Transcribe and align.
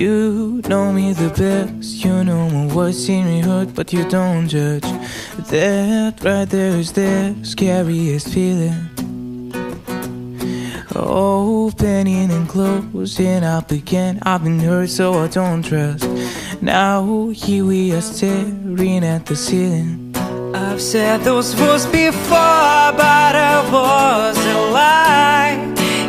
You 0.00 0.62
know 0.66 0.92
me 0.94 1.12
the 1.12 1.28
best, 1.28 2.02
you 2.02 2.24
know 2.24 2.48
what's 2.72 2.96
seen 2.96 3.26
me 3.26 3.40
hurt, 3.42 3.74
but 3.74 3.92
you 3.92 4.08
don't 4.08 4.48
judge. 4.48 4.88
That 5.50 6.24
right 6.24 6.48
there 6.48 6.74
is 6.78 6.92
the 6.92 7.36
scariest 7.42 8.28
feeling. 8.32 8.88
Opening 10.96 12.30
and 12.30 12.48
closing 12.48 13.44
up 13.44 13.70
again. 13.72 14.20
I've 14.22 14.42
been 14.42 14.60
hurt, 14.60 14.88
so 14.88 15.22
I 15.22 15.28
don't 15.28 15.62
trust. 15.62 16.08
Now 16.62 17.28
here 17.34 17.66
we 17.66 17.92
are 17.92 18.00
staring 18.00 19.04
at 19.04 19.26
the 19.26 19.36
ceiling. 19.36 20.14
I've 20.54 20.80
said 20.80 21.24
those 21.24 21.54
words 21.60 21.84
before, 21.84 22.88
but 22.96 23.34
I 23.36 23.68
was 23.70 24.38
a 24.46 24.60
lie, 24.72 25.58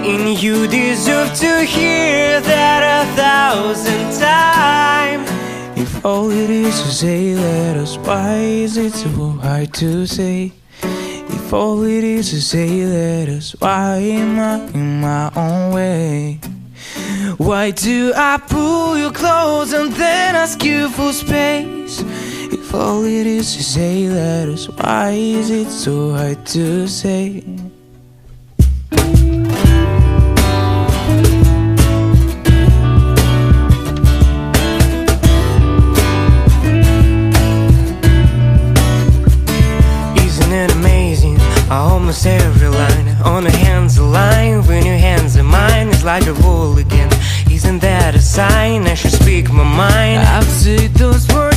and 0.08 0.42
you 0.42 0.66
deserve 0.68 1.34
to 1.40 1.66
hear 1.66 2.40
that 2.40 2.71
thousand 3.52 4.18
times. 4.18 5.30
If 5.78 6.06
all 6.06 6.32
it 6.32 6.48
to 6.48 6.72
say, 6.72 7.36
let 7.36 7.76
letters, 7.76 7.98
why 7.98 8.36
is 8.38 8.78
it 8.78 8.94
so 8.94 9.32
hard 9.44 9.74
to 9.74 10.06
say? 10.08 10.54
If 10.82 11.52
all 11.52 11.84
it 11.84 12.02
to 12.02 12.42
say, 12.42 12.86
let 12.86 13.28
letters, 13.28 13.52
why 13.60 13.98
am 13.98 14.40
I 14.40 14.56
in 14.74 15.02
my 15.02 15.30
own 15.36 15.74
way? 15.74 16.40
Why 17.38 17.72
do 17.72 18.14
I 18.16 18.38
pull 18.38 18.98
you 18.98 19.12
close 19.12 19.74
and 19.74 19.92
then 19.92 20.38
ask 20.38 20.64
you 20.64 20.88
for 20.88 21.12
space? 21.12 22.00
If 22.58 22.74
all 22.74 23.04
it 23.04 23.28
is 23.28 23.54
to 23.58 23.64
say, 23.64 24.08
let 24.08 24.48
letters, 24.48 24.70
why 24.70 25.10
is 25.12 25.50
it 25.50 25.70
so 25.70 26.14
hard 26.14 26.46
to 26.56 26.88
say? 26.88 27.44
on 43.24 43.44
your 43.44 43.52
hands 43.52 43.98
a 43.98 44.04
line 44.04 44.64
When 44.68 44.86
your 44.86 44.98
hands 44.98 45.38
are 45.38 45.44
mine, 45.44 45.90
it's 45.90 46.04
like 46.04 46.28
a 46.28 46.34
wall 46.34 46.78
again 46.78 47.10
Isn't 47.50 47.80
that 47.80 48.16
a 48.16 48.22
sign 48.22 48.88
I 48.88 48.94
should 48.94 49.12
speak 49.12 49.52
my 49.52 49.64
mind? 49.64 50.22
I've 50.22 50.46
said 50.46 50.94
those 50.94 51.28
words 51.30 51.51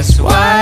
That's 0.00 0.18
why 0.18 0.59